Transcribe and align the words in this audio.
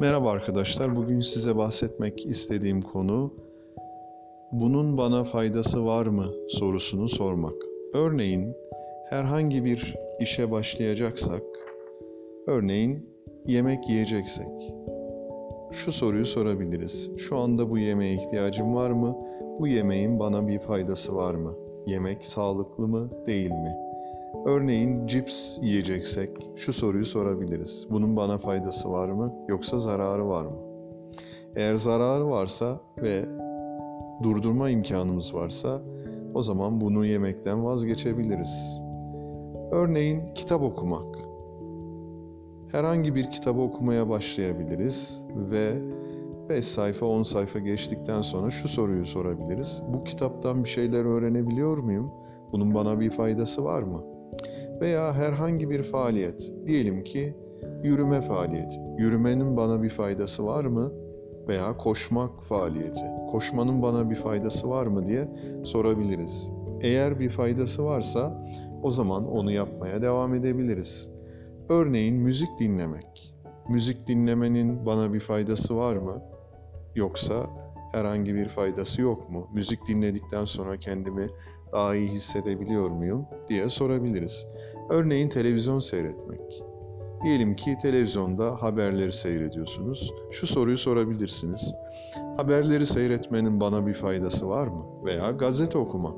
Merhaba 0.00 0.30
arkadaşlar. 0.30 0.96
Bugün 0.96 1.20
size 1.20 1.56
bahsetmek 1.56 2.26
istediğim 2.26 2.82
konu 2.82 3.34
bunun 4.52 4.98
bana 4.98 5.24
faydası 5.24 5.86
var 5.86 6.06
mı 6.06 6.26
sorusunu 6.48 7.08
sormak. 7.08 7.54
Örneğin 7.94 8.56
herhangi 9.10 9.64
bir 9.64 9.94
işe 10.20 10.50
başlayacaksak, 10.50 11.42
örneğin 12.46 13.10
yemek 13.46 13.88
yiyeceksek 13.88 14.74
şu 15.72 15.92
soruyu 15.92 16.26
sorabiliriz. 16.26 17.10
Şu 17.16 17.36
anda 17.36 17.70
bu 17.70 17.78
yemeğe 17.78 18.14
ihtiyacım 18.14 18.74
var 18.74 18.90
mı? 18.90 19.16
Bu 19.58 19.68
yemeğin 19.68 20.18
bana 20.18 20.48
bir 20.48 20.58
faydası 20.58 21.16
var 21.16 21.34
mı? 21.34 21.54
Yemek 21.86 22.24
sağlıklı 22.24 22.88
mı, 22.88 23.10
değil 23.26 23.50
mi? 23.50 23.89
Örneğin 24.46 25.06
cips 25.06 25.58
yiyeceksek 25.62 26.30
şu 26.56 26.72
soruyu 26.72 27.04
sorabiliriz. 27.04 27.86
Bunun 27.90 28.16
bana 28.16 28.38
faydası 28.38 28.90
var 28.90 29.08
mı 29.08 29.34
yoksa 29.48 29.78
zararı 29.78 30.28
var 30.28 30.44
mı? 30.44 30.56
Eğer 31.56 31.76
zararı 31.76 32.30
varsa 32.30 32.80
ve 33.02 33.24
durdurma 34.22 34.70
imkanımız 34.70 35.34
varsa 35.34 35.82
o 36.34 36.42
zaman 36.42 36.80
bunu 36.80 37.06
yemekten 37.06 37.64
vazgeçebiliriz. 37.64 38.82
Örneğin 39.72 40.34
kitap 40.34 40.62
okumak. 40.62 41.18
Herhangi 42.72 43.14
bir 43.14 43.30
kitabı 43.30 43.60
okumaya 43.60 44.08
başlayabiliriz 44.08 45.22
ve 45.34 45.82
5 46.48 46.64
sayfa 46.64 47.06
10 47.06 47.22
sayfa 47.22 47.58
geçtikten 47.58 48.22
sonra 48.22 48.50
şu 48.50 48.68
soruyu 48.68 49.06
sorabiliriz. 49.06 49.82
Bu 49.88 50.04
kitaptan 50.04 50.64
bir 50.64 50.68
şeyler 50.68 51.04
öğrenebiliyor 51.04 51.78
muyum? 51.78 52.10
Bunun 52.52 52.74
bana 52.74 53.00
bir 53.00 53.10
faydası 53.10 53.64
var 53.64 53.82
mı? 53.82 54.19
Veya 54.80 55.14
herhangi 55.14 55.70
bir 55.70 55.82
faaliyet. 55.82 56.52
Diyelim 56.66 57.04
ki 57.04 57.34
yürüme 57.82 58.22
faaliyeti. 58.22 58.76
Yürümenin 58.98 59.56
bana 59.56 59.82
bir 59.82 59.90
faydası 59.90 60.46
var 60.46 60.64
mı? 60.64 60.92
Veya 61.48 61.76
koşmak 61.76 62.44
faaliyeti. 62.44 63.00
Koşmanın 63.30 63.82
bana 63.82 64.10
bir 64.10 64.16
faydası 64.16 64.70
var 64.70 64.86
mı 64.86 65.06
diye 65.06 65.28
sorabiliriz. 65.64 66.50
Eğer 66.80 67.20
bir 67.20 67.30
faydası 67.30 67.84
varsa 67.84 68.46
o 68.82 68.90
zaman 68.90 69.28
onu 69.28 69.52
yapmaya 69.52 70.02
devam 70.02 70.34
edebiliriz. 70.34 71.10
Örneğin 71.68 72.16
müzik 72.16 72.48
dinlemek. 72.58 73.34
Müzik 73.68 74.08
dinlemenin 74.08 74.86
bana 74.86 75.12
bir 75.12 75.20
faydası 75.20 75.76
var 75.76 75.96
mı? 75.96 76.22
Yoksa 76.94 77.46
herhangi 77.92 78.34
bir 78.34 78.48
faydası 78.48 79.02
yok 79.02 79.30
mu? 79.30 79.46
Müzik 79.54 79.86
dinledikten 79.88 80.44
sonra 80.44 80.76
kendimi 80.76 81.26
daha 81.72 81.96
iyi 81.96 82.08
hissedebiliyor 82.08 82.90
muyum 82.90 83.26
diye 83.48 83.70
sorabiliriz. 83.70 84.46
Örneğin 84.90 85.28
televizyon 85.28 85.78
seyretmek. 85.78 86.40
Diyelim 87.24 87.56
ki 87.56 87.78
televizyonda 87.82 88.62
haberleri 88.62 89.12
seyrediyorsunuz. 89.12 90.12
Şu 90.30 90.46
soruyu 90.46 90.78
sorabilirsiniz. 90.78 91.74
Haberleri 92.36 92.86
seyretmenin 92.86 93.60
bana 93.60 93.86
bir 93.86 93.94
faydası 93.94 94.48
var 94.48 94.66
mı? 94.66 94.84
Veya 95.04 95.30
gazete 95.30 95.78
okumak. 95.78 96.14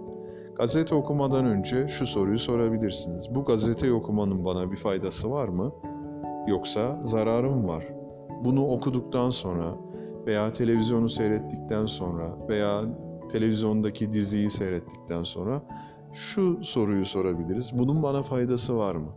Gazete 0.56 0.94
okumadan 0.94 1.46
önce 1.46 1.88
şu 1.88 2.06
soruyu 2.06 2.38
sorabilirsiniz. 2.38 3.34
Bu 3.34 3.44
gazeteyi 3.44 3.92
okumanın 3.92 4.44
bana 4.44 4.72
bir 4.72 4.76
faydası 4.76 5.30
var 5.30 5.48
mı? 5.48 5.72
Yoksa 6.46 7.00
zararı 7.04 7.50
mı 7.50 7.68
var? 7.68 7.88
Bunu 8.44 8.66
okuduktan 8.66 9.30
sonra 9.30 9.74
veya 10.26 10.52
televizyonu 10.52 11.08
seyrettikten 11.08 11.86
sonra 11.86 12.48
veya 12.48 12.82
televizyondaki 13.32 14.12
diziyi 14.12 14.50
seyrettikten 14.50 15.22
sonra 15.22 15.62
şu 16.14 16.64
soruyu 16.64 17.06
sorabiliriz. 17.06 17.70
Bunun 17.78 18.02
bana 18.02 18.22
faydası 18.22 18.76
var 18.76 18.94
mı? 18.94 19.12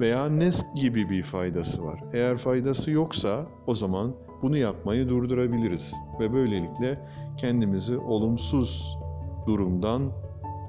Veya 0.00 0.28
ne 0.28 0.50
gibi 0.74 1.10
bir 1.10 1.22
faydası 1.22 1.84
var? 1.84 2.04
Eğer 2.12 2.38
faydası 2.38 2.90
yoksa 2.90 3.46
o 3.66 3.74
zaman 3.74 4.14
bunu 4.42 4.56
yapmayı 4.56 5.08
durdurabiliriz 5.08 5.94
ve 6.20 6.32
böylelikle 6.32 7.00
kendimizi 7.36 7.98
olumsuz 7.98 8.98
durumdan 9.46 10.12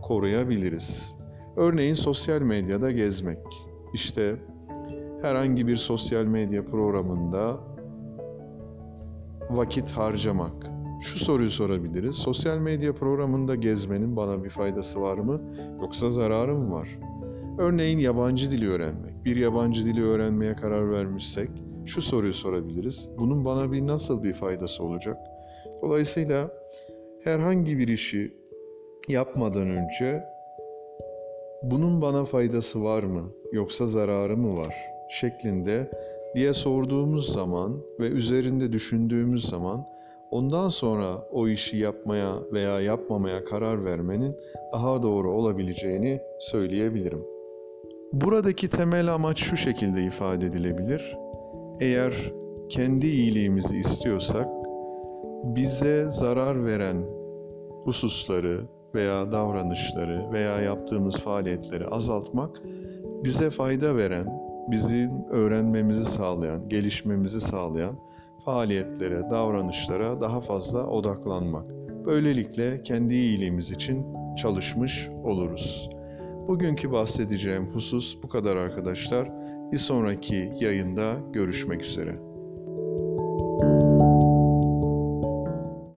koruyabiliriz. 0.01 1.15
Örneğin 1.57 1.95
sosyal 1.95 2.41
medyada 2.41 2.91
gezmek. 2.91 3.39
İşte 3.93 4.35
herhangi 5.21 5.67
bir 5.67 5.75
sosyal 5.77 6.23
medya 6.25 6.65
programında 6.65 7.57
vakit 9.49 9.91
harcamak 9.91 10.78
şu 11.01 11.19
soruyu 11.19 11.51
sorabiliriz. 11.51 12.15
Sosyal 12.15 12.57
medya 12.57 12.93
programında 12.93 13.55
gezmenin 13.55 14.15
bana 14.15 14.43
bir 14.43 14.49
faydası 14.49 15.01
var 15.01 15.17
mı 15.17 15.41
yoksa 15.81 16.09
zararı 16.09 16.55
mı 16.55 16.73
var? 16.73 16.99
Örneğin 17.57 17.97
yabancı 17.97 18.51
dili 18.51 18.69
öğrenmek. 18.69 19.25
Bir 19.25 19.35
yabancı 19.35 19.85
dili 19.85 20.03
öğrenmeye 20.03 20.55
karar 20.55 20.91
vermişsek 20.91 21.49
şu 21.85 22.01
soruyu 22.01 22.33
sorabiliriz. 22.33 23.09
Bunun 23.17 23.45
bana 23.45 23.71
bir 23.71 23.87
nasıl 23.87 24.23
bir 24.23 24.33
faydası 24.33 24.83
olacak? 24.83 25.17
Dolayısıyla 25.81 26.51
herhangi 27.23 27.77
bir 27.77 27.87
işi 27.87 28.33
yapmadan 29.07 29.69
önce 29.69 30.23
bunun 31.63 32.01
bana 32.01 32.25
faydası 32.25 32.83
var 32.83 33.03
mı 33.03 33.23
yoksa 33.51 33.87
zararı 33.87 34.37
mı 34.37 34.57
var 34.57 34.75
şeklinde 35.09 35.91
diye 36.35 36.53
sorduğumuz 36.53 37.33
zaman 37.33 37.81
ve 37.99 38.07
üzerinde 38.07 38.71
düşündüğümüz 38.71 39.49
zaman 39.49 39.85
Ondan 40.31 40.69
sonra 40.69 41.27
o 41.31 41.47
işi 41.47 41.77
yapmaya 41.77 42.33
veya 42.53 42.81
yapmamaya 42.81 43.45
karar 43.45 43.85
vermenin 43.85 44.35
daha 44.73 45.03
doğru 45.03 45.31
olabileceğini 45.31 46.21
söyleyebilirim. 46.39 47.23
Buradaki 48.13 48.69
temel 48.69 49.13
amaç 49.13 49.39
şu 49.39 49.57
şekilde 49.57 50.03
ifade 50.03 50.45
edilebilir. 50.45 51.17
Eğer 51.79 52.33
kendi 52.69 53.07
iyiliğimizi 53.07 53.77
istiyorsak 53.77 54.47
bize 55.43 56.05
zarar 56.09 56.65
veren 56.65 57.05
hususları 57.83 58.61
veya 58.95 59.31
davranışları 59.31 60.31
veya 60.33 60.61
yaptığımız 60.61 61.17
faaliyetleri 61.17 61.87
azaltmak 61.87 62.61
bize 63.23 63.49
fayda 63.49 63.95
veren, 63.95 64.27
bizim 64.71 65.11
öğrenmemizi 65.29 66.05
sağlayan, 66.05 66.69
gelişmemizi 66.69 67.41
sağlayan 67.41 67.95
faaliyetlere, 68.49 69.29
davranışlara 69.29 70.21
daha 70.21 70.41
fazla 70.41 70.87
odaklanmak. 70.87 71.69
Böylelikle 72.05 72.83
kendi 72.83 73.13
iyiliğimiz 73.13 73.71
için 73.71 74.05
çalışmış 74.37 75.09
oluruz. 75.23 75.89
Bugünkü 76.47 76.91
bahsedeceğim 76.91 77.69
husus 77.73 78.17
bu 78.23 78.29
kadar 78.29 78.55
arkadaşlar. 78.55 79.29
Bir 79.71 79.77
sonraki 79.77 80.51
yayında 80.59 81.13
görüşmek 81.33 81.85
üzere. 81.85 82.28